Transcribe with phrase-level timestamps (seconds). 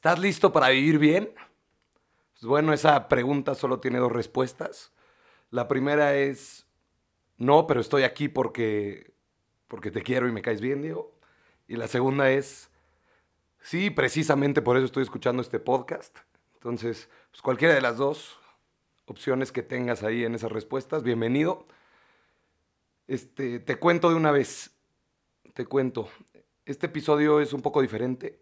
[0.00, 1.30] ¿Estás listo para vivir bien?
[2.32, 4.94] Pues bueno, esa pregunta solo tiene dos respuestas.
[5.50, 6.64] La primera es,
[7.36, 9.12] no, pero estoy aquí porque,
[9.68, 11.12] porque te quiero y me caes bien, Diego.
[11.68, 12.70] Y la segunda es,
[13.60, 16.16] sí, precisamente por eso estoy escuchando este podcast.
[16.54, 18.40] Entonces, pues cualquiera de las dos
[19.04, 21.66] opciones que tengas ahí en esas respuestas, bienvenido.
[23.06, 24.70] Este, te cuento de una vez,
[25.52, 26.08] te cuento.
[26.64, 28.40] Este episodio es un poco diferente.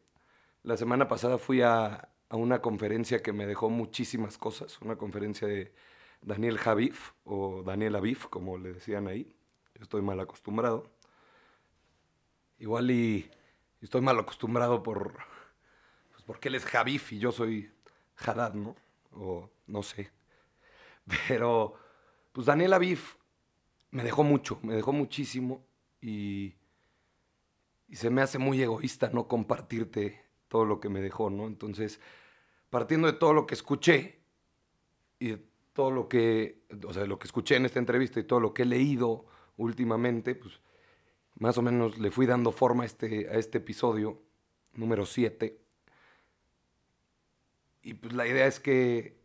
[0.63, 5.49] La semana pasada fui a, a una conferencia que me dejó muchísimas cosas, una conferencia
[5.49, 5.73] de
[6.21, 9.33] Daniel Javif o Daniel Avif, como le decían ahí.
[9.75, 10.91] Yo estoy mal acostumbrado.
[12.59, 13.31] Igual y,
[13.81, 15.15] estoy mal acostumbrado por
[16.11, 17.71] pues porque él es Javif y yo soy
[18.17, 18.75] Haddad, ¿no?
[19.13, 20.11] O no sé.
[21.29, 21.75] Pero
[22.33, 23.17] pues Daniel Avif
[23.91, 25.65] me dejó mucho, me dejó muchísimo
[26.01, 26.55] y,
[27.89, 31.47] y se me hace muy egoísta no compartirte todo lo que me dejó, ¿no?
[31.47, 32.01] Entonces,
[32.71, 34.21] partiendo de todo lo que escuché
[35.19, 38.41] y de todo lo que, o sea, lo que escuché en esta entrevista y todo
[38.41, 39.27] lo que he leído
[39.57, 40.61] últimamente, pues
[41.39, 44.21] más o menos le fui dando forma a este, a este episodio
[44.73, 45.61] número 7.
[47.83, 49.19] Y pues la idea es que,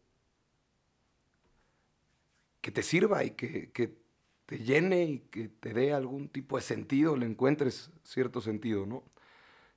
[2.61, 3.97] que te sirva y que, que
[4.45, 9.03] te llene y que te dé algún tipo de sentido, le encuentres cierto sentido, ¿no?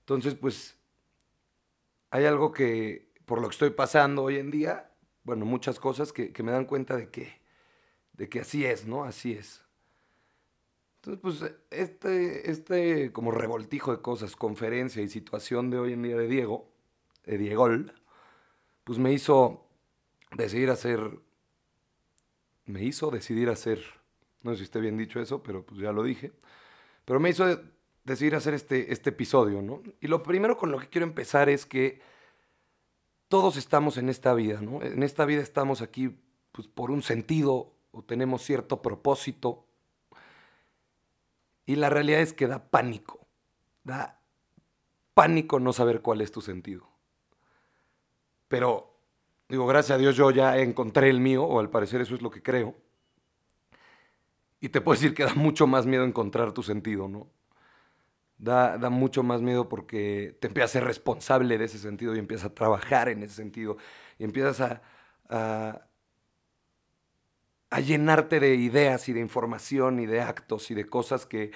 [0.00, 0.76] Entonces, pues
[2.16, 4.90] hay algo que, por lo que estoy pasando hoy en día,
[5.22, 7.42] bueno, muchas cosas que, me dan cuenta de que,
[8.14, 9.04] de que así es, ¿no?
[9.04, 9.62] Así es.
[11.02, 16.16] Entonces, pues, este, este como revoltijo de cosas, conferencia y situación de hoy en día
[16.16, 16.72] de Diego,
[17.26, 17.68] de Diego,
[18.84, 19.68] pues me hizo
[20.38, 21.20] decidir hacer,
[22.64, 23.84] me hizo decidir hacer,
[24.40, 26.32] no sé si esté bien dicho eso, pero pues ya lo dije,
[27.04, 27.44] pero me hizo
[28.06, 29.82] decidir hacer este, este episodio, ¿no?
[30.00, 32.00] Y lo primero con lo que quiero empezar es que
[33.28, 34.80] todos estamos en esta vida, ¿no?
[34.80, 36.16] En esta vida estamos aquí
[36.52, 39.66] pues, por un sentido o tenemos cierto propósito.
[41.66, 43.26] Y la realidad es que da pánico,
[43.82, 44.20] da
[45.12, 46.88] pánico no saber cuál es tu sentido.
[48.46, 48.94] Pero,
[49.48, 52.30] digo, gracias a Dios yo ya encontré el mío, o al parecer eso es lo
[52.30, 52.76] que creo.
[54.60, 57.26] Y te puedo decir que da mucho más miedo encontrar tu sentido, ¿no?
[58.38, 62.18] Da, da, mucho más miedo porque te empiezas a ser responsable de ese sentido y
[62.18, 63.78] empiezas a trabajar en ese sentido
[64.18, 64.82] y empiezas a,
[65.30, 65.86] a,
[67.70, 71.50] a llenarte de ideas y de información y de actos y de cosas que,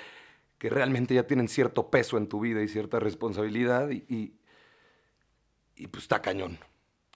[0.59, 4.41] que, realmente ya tienen cierto peso en tu vida y cierta responsabilidad y, y,
[5.77, 6.59] y pues está cañón.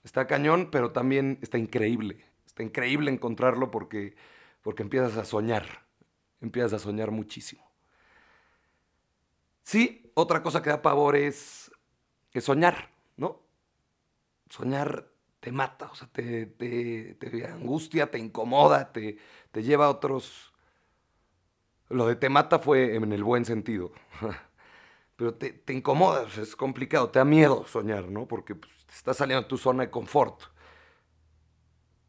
[0.03, 2.25] Está cañón, pero también está increíble.
[2.45, 4.15] Está increíble encontrarlo porque,
[4.61, 5.87] porque empiezas a soñar,
[6.41, 7.64] empiezas a soñar muchísimo.
[9.65, 11.71] Sí, otra cosa que da pavor es,
[12.33, 13.41] es soñar, ¿no?
[14.49, 19.17] Soñar te mata, o sea, te, te, te angustia, te incomoda, te,
[19.51, 20.53] te, lleva a otros...
[21.89, 23.91] Lo de te mata fue en el buen sentido,
[25.15, 28.27] pero te, te incomoda, es complicado, te da miedo soñar, ¿no?
[28.27, 30.41] Porque pues, te estás saliendo de tu zona de confort.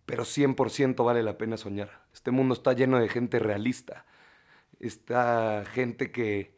[0.05, 2.05] Pero 100% vale la pena soñar.
[2.13, 4.07] Este mundo está lleno de gente realista.
[4.79, 6.56] Está gente que,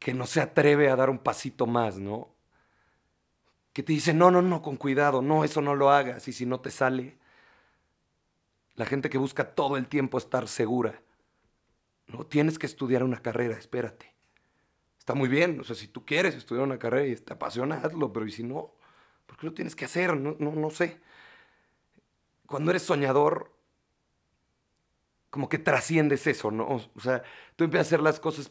[0.00, 2.34] que no se atreve a dar un pasito más, ¿no?
[3.72, 6.46] Que te dice, no, no, no, con cuidado, no, eso no lo hagas, y si
[6.46, 7.18] no te sale.
[8.74, 11.02] La gente que busca todo el tiempo estar segura.
[12.06, 14.12] No tienes que estudiar una carrera, espérate.
[14.98, 18.10] Está muy bien, o sea, si tú quieres estudiar una carrera y te apasiona, hazlo,
[18.12, 18.72] pero ¿y si no?
[19.26, 20.16] ¿Por qué lo tienes que hacer?
[20.16, 20.98] No, no, no sé.
[22.46, 23.52] Cuando eres soñador,
[25.28, 26.66] como que trasciendes eso, ¿no?
[26.94, 27.22] O sea,
[27.54, 28.50] tú empiezas a hacer las cosas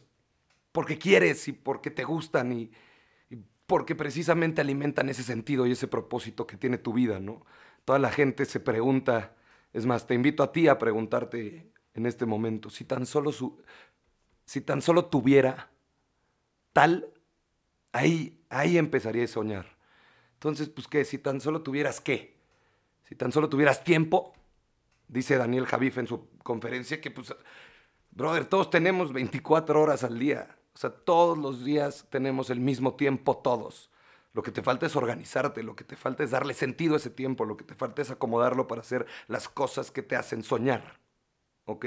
[0.72, 2.72] porque quieres y porque te gustan y,
[3.66, 7.46] porque precisamente alimentan ese sentido y ese propósito que tiene tu vida, ¿no?
[7.86, 9.36] Toda la gente se pregunta,
[9.74, 13.32] es más, te invito a ti a preguntarte en este momento, si tan solo,
[14.46, 15.70] si tan solo tuviera
[16.74, 17.14] tal,
[17.92, 19.78] ahí, ahí empezaría a soñar.
[20.34, 22.38] Entonces, pues qué, si tan solo tuvieras qué,
[23.04, 24.34] si tan solo tuvieras tiempo,
[25.08, 27.36] dice Daniel Javif en su conferencia, que pues,
[28.12, 30.56] brother, todos tenemos 24 horas al día.
[30.74, 33.90] O sea, todos los días tenemos el mismo tiempo, todos.
[34.34, 37.10] Lo que te falta es organizarte, lo que te falta es darle sentido a ese
[37.10, 41.00] tiempo, lo que te falta es acomodarlo para hacer las cosas que te hacen soñar.
[41.66, 41.86] ¿Ok?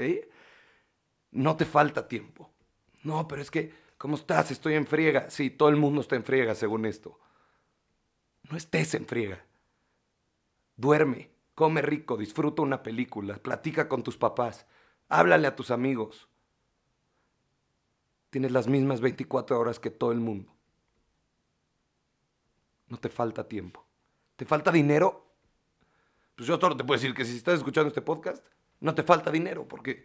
[1.31, 2.51] No te falta tiempo.
[3.03, 4.51] No, pero es que, ¿cómo estás?
[4.51, 5.29] Estoy en friega.
[5.29, 7.19] Sí, todo el mundo está en friega según esto.
[8.49, 9.45] No estés en friega.
[10.75, 14.65] Duerme, come rico, disfruta una película, platica con tus papás,
[15.07, 16.27] háblale a tus amigos
[18.33, 20.51] tienes las mismas 24 horas que todo el mundo.
[22.87, 23.85] no te falta tiempo.
[24.35, 25.35] ¿Te falta dinero?
[26.35, 28.43] Pues yo solo te puedo decir que si estás escuchando este podcast,
[28.79, 30.03] no te falta dinero, porque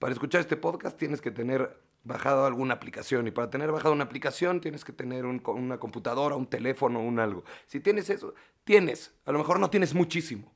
[0.00, 4.04] para escuchar este podcast tienes que tener bajado alguna aplicación y para tener bajado una
[4.04, 7.44] aplicación tienes que tener una computadora, un teléfono, un algo.
[7.66, 8.34] Si tienes eso,
[8.64, 9.14] tienes.
[9.26, 10.52] A lo mejor no tienes muchísimo,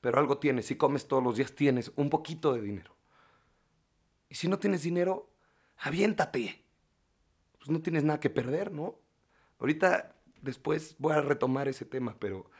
[0.00, 0.66] pero algo tienes.
[0.66, 2.96] Si comes todos los días tienes un poquito de dinero.
[4.28, 5.31] Y si no tienes dinero,
[5.82, 6.64] aviéntate.
[7.58, 8.98] Pues no tienes nada que perder, ¿no?
[9.58, 12.50] Ahorita, después voy a retomar ese tema, pero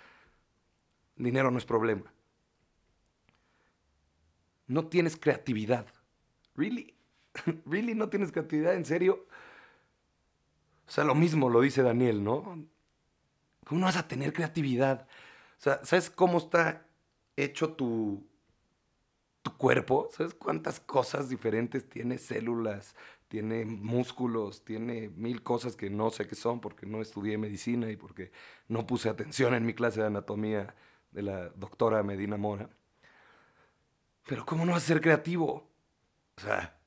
[1.17, 2.13] dinero no es problema.
[4.67, 5.87] No tienes creatividad.
[6.55, 6.95] ¿Really?
[7.67, 8.75] ¿Really no tienes creatividad?
[8.75, 9.27] ¿En serio?
[10.87, 12.67] O sea, lo mismo lo dice Daniel, ¿no?
[13.65, 15.07] ¿Cómo no vas a tener creatividad?
[15.59, 16.87] O sea, ¿sabes cómo está
[17.37, 18.27] hecho tu,
[19.43, 20.09] tu cuerpo?
[20.13, 22.95] ¿Sabes cuántas cosas diferentes tiene células,
[23.29, 27.97] tiene músculos, tiene mil cosas que no sé qué son porque no estudié medicina y
[27.97, 28.31] porque
[28.69, 30.75] no puse atención en mi clase de anatomía
[31.11, 32.71] de la doctora Medina Mora?
[34.27, 35.69] Pero ¿cómo no ser creativo?
[36.37, 36.79] O sea,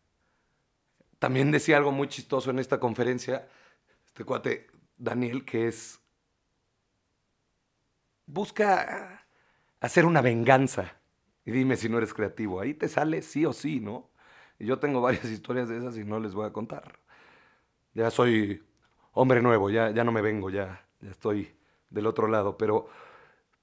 [1.19, 3.48] también decía algo muy chistoso en esta conferencia,
[4.06, 4.68] este cuate
[4.98, 6.00] Daniel, que es,
[8.25, 9.25] busca
[9.80, 10.96] hacer una venganza.
[11.45, 12.59] Y dime si no eres creativo.
[12.59, 14.09] Ahí te sale sí o sí, ¿no?
[14.59, 17.00] Y yo tengo varias historias de esas y no les voy a contar.
[17.94, 18.63] Ya soy
[19.13, 21.53] hombre nuevo, ya, ya no me vengo, ya, ya estoy
[21.89, 22.57] del otro lado.
[22.57, 22.89] Pero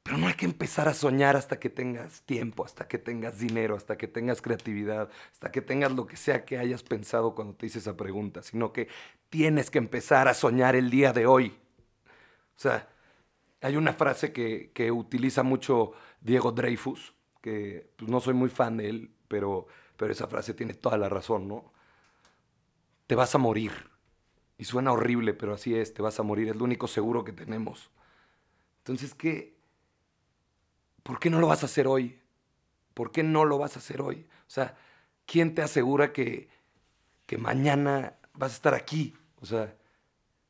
[0.03, 3.77] pero no hay que empezar a soñar hasta que tengas tiempo, hasta que tengas dinero,
[3.77, 7.67] hasta que tengas creatividad, hasta que tengas lo que sea que hayas pensado cuando te
[7.67, 8.89] hice esa pregunta, sino que
[9.31, 11.57] tienes que empezar a soñar el día de hoy.
[12.57, 12.89] O sea,
[13.61, 18.89] hay una frase que, utiliza mucho Diego Dreyfus, que pues, no soy muy fan de
[18.89, 19.67] él, pero,
[19.99, 21.71] pero esa frase tiene toda la razón, ¿no?
[23.07, 23.73] Te vas a morir.
[24.57, 27.33] Y suena horrible, pero así es, te vas a morir, es lo único seguro que
[27.33, 27.91] tenemos.
[28.79, 29.57] Entonces, ¿qué,
[31.03, 32.21] ¿por qué no lo vas a hacer hoy?
[32.95, 34.27] ¿Por qué no lo vas a hacer hoy?
[34.47, 34.77] O sea,
[35.27, 36.49] ¿quién te asegura que,
[37.27, 39.17] que mañana vas a estar aquí?
[39.41, 39.75] O sea,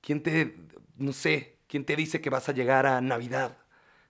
[0.03, 0.57] ¿quién te,
[0.97, 3.57] no sé, quién te dice que vas a llegar a Navidad?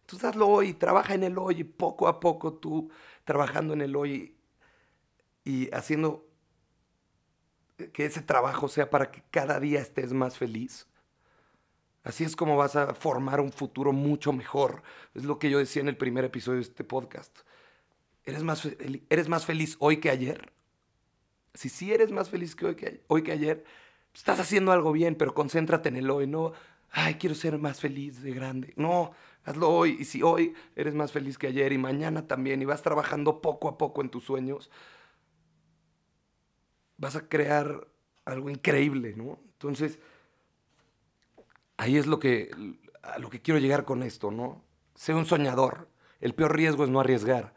[0.03, 2.91] Entonces hazlo hoy, trabaja en el hoy, poco a poco tú
[3.25, 4.37] trabajando en el hoy
[5.45, 6.27] y haciendo
[7.93, 10.87] que ese trabajo sea para que cada día estés más feliz.
[12.05, 14.83] Así es como vas a formar un futuro mucho mejor.
[15.15, 17.41] Es lo que yo decía en el primer episodio de este podcast.
[18.25, 18.69] ¿Eres más,
[19.09, 20.53] eres más feliz hoy que ayer?
[21.55, 23.65] Si sí eres más feliz que hoy hoy que ayer,
[24.15, 26.27] estás haciendo algo bien, pero concéntrate en el hoy.
[26.27, 26.53] No,
[26.91, 28.73] ay, quiero ser más feliz de grande.
[28.77, 29.13] No,
[29.45, 29.97] hazlo hoy.
[29.99, 33.69] Y si hoy eres más feliz que ayer y mañana también y vas trabajando poco
[33.69, 34.71] a poco en tus sueños,
[36.97, 37.89] vas a crear
[38.25, 39.39] algo increíble, ¿no?
[39.55, 39.99] Entonces
[41.77, 42.51] ahí es lo que,
[43.03, 44.63] a lo que quiero llegar con esto, ¿no?
[44.95, 45.89] Sé un soñador.
[46.21, 47.55] El peor riesgo es no arriesgar.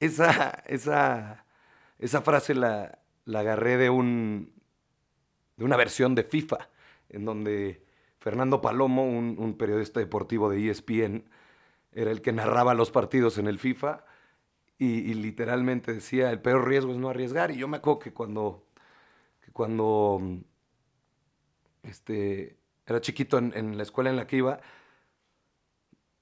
[0.00, 1.44] Esa, esa,
[1.98, 4.52] esa frase la, la agarré de, un,
[5.56, 6.68] de una versión de FIFA,
[7.10, 7.84] en donde
[8.18, 11.24] Fernando Palomo, un, periodista deportivo de ESPN,
[11.92, 14.04] era el que narraba los partidos en el FIFA
[14.78, 17.50] y, literalmente decía, el peor riesgo es no arriesgar.
[17.50, 18.64] Y yo me acuerdo que cuando,
[19.44, 20.20] que cuando
[21.82, 22.56] este,
[22.86, 24.60] era chiquito en, la escuela en la que iba,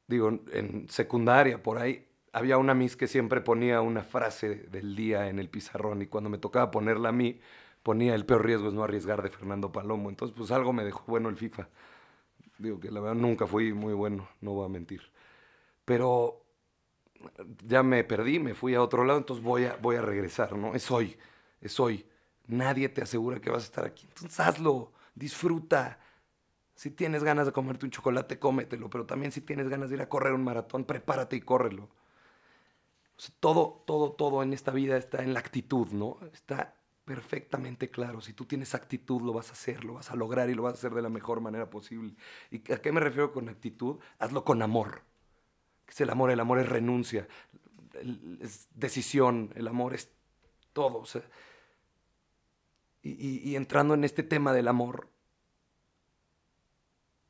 [0.07, 5.29] digo, en secundaria, por ahí, había una Miss que siempre ponía una frase del día
[5.29, 7.41] en el pizarrón y cuando me tocaba ponerla a mí,
[7.87, 10.09] ponía el peor riesgo es no arriesgar de Fernando Palomo.
[10.09, 11.69] Entonces, pues algo me dejó bueno el FIFA.
[12.59, 15.02] Digo que la verdad nunca fui muy bueno, no voy a mentir.
[15.85, 16.43] Pero
[17.64, 20.75] ya me perdí, me fui a otro lado, entonces voy a, voy a regresar, ¿no?
[20.75, 21.16] Es hoy,
[21.61, 22.05] es hoy.
[22.49, 24.05] Nadie te asegura que vas a estar aquí.
[24.09, 26.00] Entonces hazlo, disfruta,
[26.75, 30.02] si tienes ganas de comerte un chocolate, cómetelo, pero también si tienes ganas de ir
[30.02, 31.88] a correr un maratón, prepárate y córrelo.
[33.38, 36.19] todo, todo, todo en esta vida está en la actitud, ¿no?
[36.33, 36.75] Está
[37.07, 38.21] perfectamente claro.
[38.21, 40.75] Si tú tienes actitud, lo vas a hacer, lo vas a lograr y lo vas
[40.75, 42.15] a hacer de la mejor manera posible.
[42.51, 43.99] ¿Y a qué me refiero con actitud?
[44.19, 45.03] Hazlo con amor.
[45.87, 46.31] ¿Qué es el amor?
[46.31, 47.29] El amor es renuncia,
[48.41, 50.11] es decisión, el amor es
[50.73, 51.05] todo.
[53.03, 55.09] y entrando en este tema del amor,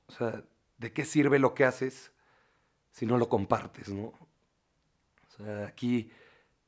[0.08, 0.42] o sea,
[0.78, 2.12] ¿de qué sirve lo que haces
[2.92, 4.06] si no lo compartes, no?
[4.06, 6.10] O sea, aquí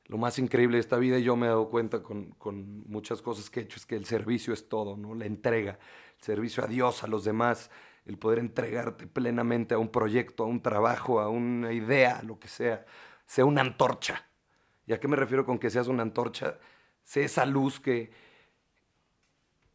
[0.09, 3.21] lo más increíble de esta vida, y yo me he dado cuenta con, con, muchas
[3.21, 5.15] cosas que he hecho, es que el servicio es todo, ¿no?
[5.15, 5.79] La entrega,
[6.17, 7.71] el servicio a Dios, a los demás,
[8.05, 12.47] el poder entregarte plenamente a un proyecto, a un trabajo, a una idea, lo que
[12.47, 12.85] sea,
[13.25, 14.25] sea una antorcha.
[14.85, 16.57] ¿Y a qué me refiero con que seas una antorcha?
[17.03, 18.11] Sé esa luz que,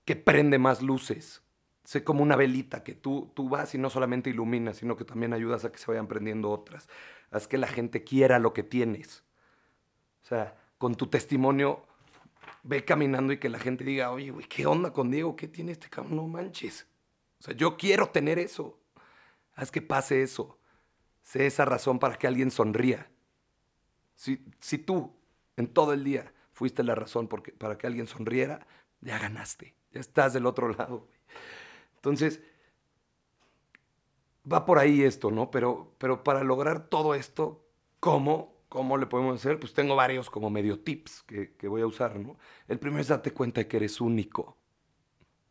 [0.05, 1.45] que prende más luces,
[1.85, 5.35] Sé como una velita que tú, tú vas y no solamente iluminas, sino que también
[5.35, 6.88] ayudas a que se vayan prendiendo otras.
[7.31, 9.23] Haz que la gente quiera lo que tienes.
[10.25, 11.85] O sea, con tu testimonio,
[12.62, 15.37] ve caminando y que la gente diga, oye, güey, ¿qué onda con Diego?
[15.37, 16.16] ¿Qué tiene este cabrón?
[16.16, 16.87] No manches.
[17.40, 18.78] O sea, yo quiero tener eso.
[19.54, 20.59] Haz que pase eso.
[21.23, 23.11] Sé esa razón para que alguien sonría.
[24.14, 25.12] Si, si tú
[25.57, 28.66] en todo el día fuiste la razón para que alguien sonriera,
[29.00, 29.75] ya ganaste.
[29.93, 31.07] Ya estás del otro lado.
[31.97, 32.40] Entonces,
[34.50, 35.50] va por ahí esto, ¿no?
[35.50, 37.64] Pero, pero para lograr todo esto,
[38.00, 38.53] ¿cómo?
[38.75, 39.61] ¿Cómo le podemos hacer?
[39.61, 42.37] Pues tengo varios como medio tips que, que voy a usar, ¿no?
[42.66, 44.57] El primero es date cuenta de que eres único.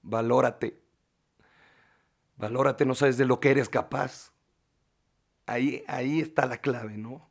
[0.01, 0.83] Valórate.
[2.35, 4.33] Valórate, no sabes de lo que eres capaz.
[5.45, 7.29] Ahí, ahí está la clave, ¿no?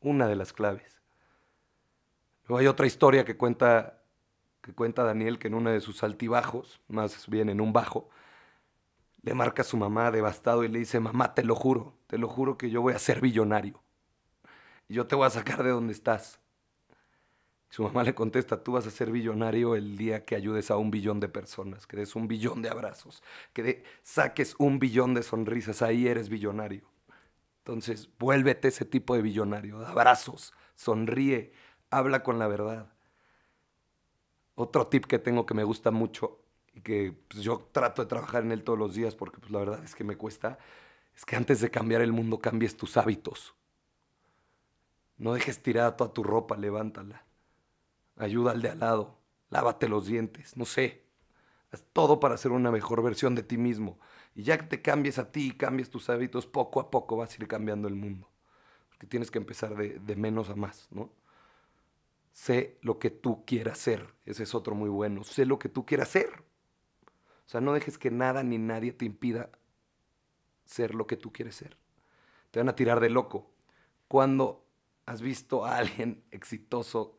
[0.00, 1.02] Una de las claves.
[2.48, 4.04] Luego hay otra historia que cuenta,
[4.62, 8.08] que cuenta Daniel que en uno de sus altibajos, más bien en un bajo,
[9.20, 12.26] le marca a su mamá devastado y le dice, mamá, te lo juro, te lo
[12.26, 13.82] juro que yo voy a ser billonario.
[14.88, 16.40] Y yo te voy a sacar de donde estás.
[17.68, 20.90] Su mamá le contesta, tú vas a ser billonario el día que ayudes a un
[20.90, 25.82] billón de personas, que des un billón de abrazos, que saques un billón de sonrisas,
[25.82, 26.88] ahí eres billonario.
[27.58, 31.52] Entonces, vuélvete ese tipo de billonario, de abrazos, sonríe,
[31.90, 32.92] habla con la verdad.
[34.54, 36.40] Otro tip que tengo que me gusta mucho
[36.72, 39.58] y que pues, yo trato de trabajar en él todos los días porque pues, la
[39.58, 40.58] verdad es que me cuesta,
[41.14, 43.54] es que antes de cambiar el mundo cambies tus hábitos.
[45.18, 47.24] No dejes tirada toda tu ropa, levántala.
[48.16, 49.18] Ayuda al de al lado,
[49.50, 51.04] lávate los dientes, no sé.
[51.72, 53.98] Haz todo para ser una mejor versión de ti mismo.
[54.34, 57.32] Y ya que te cambies a ti y cambies tus hábitos, poco a poco vas
[57.32, 58.28] a ir cambiando el mundo.
[58.88, 61.10] Porque tienes que empezar de, menos a más, ¿no?
[62.32, 64.14] Sé lo que tú quieras ser.
[64.26, 65.24] Ese es otro muy bueno.
[65.24, 66.28] Sé lo que tú quieras ser.
[67.46, 69.50] O sea, no dejes que nada ni nadie te impida
[70.66, 71.78] ser lo que tú quieres ser.
[72.50, 73.50] Te van a tirar de loco.
[74.08, 74.65] Cuando
[75.06, 77.16] has visto a alguien exitoso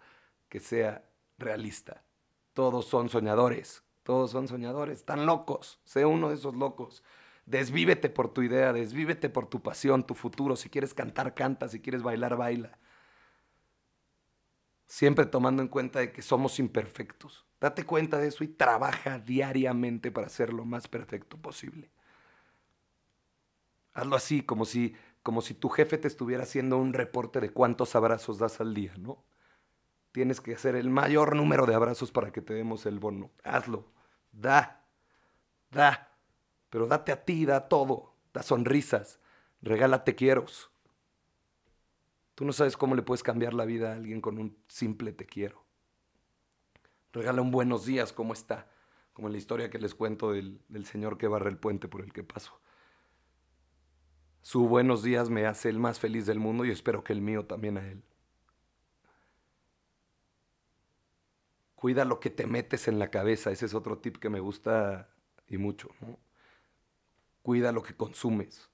[0.49, 2.03] que sea realista?
[2.53, 3.83] Todos son soñadores.
[4.03, 4.99] Todos son soñadores.
[4.99, 5.79] Están locos.
[5.83, 7.03] Sé uno de esos locos.
[7.45, 10.55] Desvívete por tu idea, desvívete por tu pasión, tu futuro.
[10.55, 11.67] Si quieres cantar, canta.
[11.69, 12.77] Si quieres bailar, baila.
[14.85, 17.45] Siempre tomando en cuenta de que somos imperfectos.
[17.59, 21.89] Date cuenta de eso y trabaja diariamente para ser lo más perfecto posible.
[23.93, 24.95] Hazlo así, como si,
[25.27, 28.93] como si tu jefe te estuviera haciendo un reporte de cuántos abrazos das al día,
[28.97, 29.25] ¿no?
[30.13, 33.31] Tienes que hacer el mayor número de abrazos para que te demos el bono.
[33.43, 33.91] Hazlo.
[34.31, 34.85] Da.
[35.69, 36.15] Da.
[36.69, 38.13] Pero date a ti, da todo.
[38.33, 39.19] Da sonrisas.
[39.61, 40.71] Regálate quieros.
[42.33, 45.25] Tú no sabes cómo le puedes cambiar la vida a alguien con un simple te
[45.25, 45.65] quiero.
[47.11, 48.71] Regala un buenos días, ¿cómo está?
[49.11, 51.99] Como en la historia que les cuento del, del señor que barre el puente por
[51.99, 52.61] el que paso.
[54.47, 57.43] Su buenos días me hace el más feliz del mundo y espero que el mío
[57.43, 58.01] también a él.
[61.75, 65.09] Cuida lo que te metes en la cabeza, ese es otro tip que me gusta
[65.49, 65.89] y mucho.
[65.99, 66.17] ¿no?
[67.41, 68.69] Cuida lo que consumes.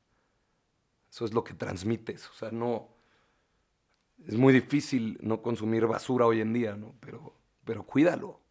[1.10, 2.30] Eso es lo que transmites.
[2.30, 2.90] O sea, no.
[4.28, 6.94] Es muy difícil no consumir basura hoy en día, ¿no?
[7.00, 7.34] Pero
[7.66, 8.42] pero cuídalo.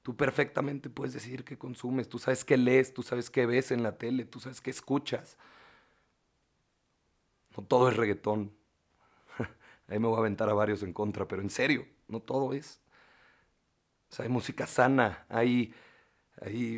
[0.00, 3.82] Tú perfectamente puedes decidir qué consumes, tú sabes qué lees, tú sabes qué ves en
[3.82, 5.36] la tele, tú sabes qué escuchas.
[7.56, 8.52] No todo es reggaetón.
[9.88, 12.80] Ahí me voy a aventar a varios en contra, pero en serio, no todo es.
[14.10, 15.72] O sea, hay música sana, hay,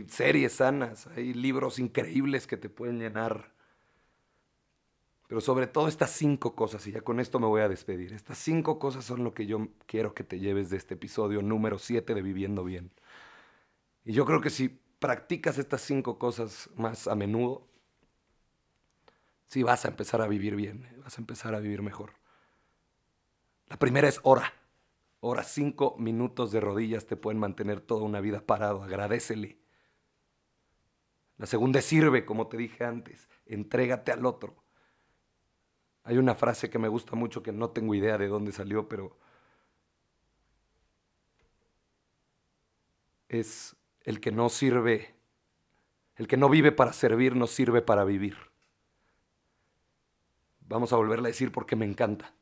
[0.08, 3.52] series sanas, hay libros increíbles que te pueden llenar.
[5.28, 8.36] Pero sobre todo estas cinco cosas, y ya con esto me voy a despedir, estas
[8.36, 12.14] cinco cosas son lo que yo quiero que te lleves de este episodio número 7
[12.14, 12.90] de Viviendo Bien.
[14.04, 17.66] Y yo creo que si practicas estas cinco cosas más a menudo,
[19.52, 22.14] sí vas a empezar a vivir bien, vas a empezar a vivir mejor.
[23.66, 24.50] La primera es hora.
[25.20, 28.82] Hora, cinco minutos de rodillas te pueden mantener toda una vida parado.
[28.82, 29.58] Agradecele.
[31.36, 33.28] La segunda es sirve, como te dije antes.
[33.44, 34.56] Entrégate al otro.
[36.04, 39.18] Hay una frase que me gusta mucho que no tengo idea de dónde salió, pero
[43.28, 45.14] es el que no sirve,
[46.16, 48.51] el que no vive para servir, no sirve para vivir.
[50.68, 52.34] Vamos a volverla a decir porque me encanta.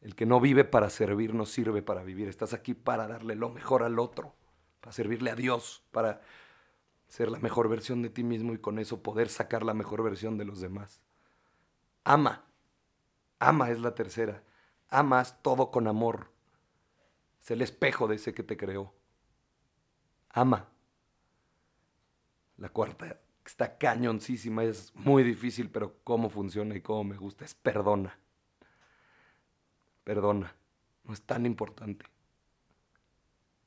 [0.00, 2.28] El que no vive para servir, no sirve para vivir.
[2.28, 4.34] Estás aquí para darle lo mejor al otro,
[4.80, 6.20] para servirle a Dios, para
[7.08, 10.36] ser la mejor versión de ti mismo y con eso poder sacar la mejor versión
[10.36, 11.00] de los demás.
[12.04, 12.44] Ama.
[13.38, 14.42] Ama es la tercera.
[14.88, 16.30] Amas todo con amor.
[17.40, 18.92] Es el espejo de ese que te creó.
[20.30, 20.68] Ama.
[22.56, 27.54] La cuarta, está cañoncísima, es muy difícil, pero cómo funciona y cómo me gusta es
[27.54, 28.18] perdona.
[30.04, 30.54] Perdona.
[31.04, 32.06] No es tan importante.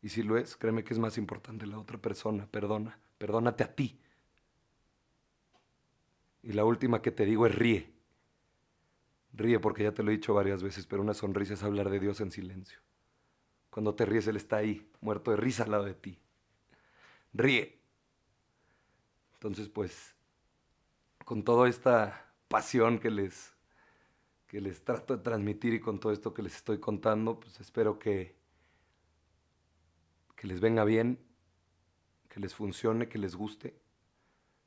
[0.02, 2.48] Y si lo es, créeme que es más importante la otra persona.
[2.48, 3.00] Perdona.
[3.18, 4.00] Perdónate a ti.
[6.44, 7.92] Y la última que te digo es ríe.
[9.34, 12.00] Ríe porque ya te lo he dicho varias veces, pero una sonrisa es hablar de
[12.00, 12.80] Dios en silencio.
[13.70, 16.20] Cuando te ríes, Él está ahí, muerto de risa al lado de ti.
[17.34, 17.78] Ríe.
[19.48, 20.14] Entonces, pues,
[21.24, 23.54] con toda esta pasión que les,
[24.46, 27.98] que les trato de transmitir y con todo esto que les estoy contando, pues espero
[27.98, 28.36] que,
[30.36, 31.26] que les venga bien,
[32.28, 33.80] que les funcione, que les guste.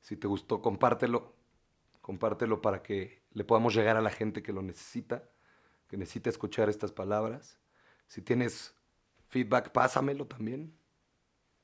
[0.00, 1.34] Si te gustó, compártelo.
[2.00, 5.28] Compártelo para que le podamos llegar a la gente que lo necesita,
[5.88, 7.60] que necesita escuchar estas palabras.
[8.06, 8.74] Si tienes
[9.28, 10.74] feedback, pásamelo también.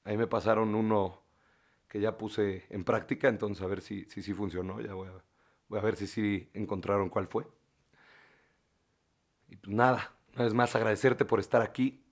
[0.05, 1.26] Ahí me pasaron uno
[2.01, 4.81] ya puse en práctica, entonces a ver si sí si, funcionó.
[4.81, 7.47] Ya voy a, ver si sí encontraron cuál fue.
[9.49, 12.03] Y pues nada, una vez más agradecerte por estar aquí.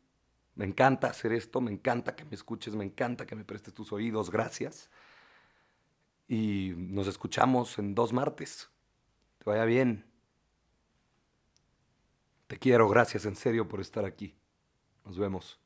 [0.54, 3.92] Me encanta hacer esto, me encanta que me escuches, me encanta que me prestes tus
[3.92, 4.88] oídos, gracias.
[6.28, 8.70] Y nos escuchamos en dos martes.
[9.38, 10.04] Te vaya bien.
[12.46, 14.34] Te quiero, gracias en serio por estar aquí.
[15.04, 15.63] Nos vemos.